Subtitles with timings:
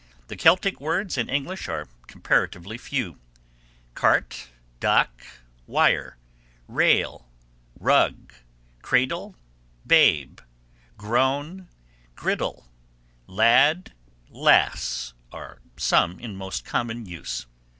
[0.29, 3.19] The Celtic words in English, are comparatively few;
[3.93, 5.21] cart, dock,
[5.67, 6.17] wire,
[6.67, 7.29] rail,
[7.79, 8.33] rug,
[8.81, 9.35] cradle,
[9.85, 10.39] babe,
[10.97, 11.69] grown,
[12.15, 12.67] griddle,
[13.27, 13.93] lad,
[14.27, 17.45] lass, are some in most common use.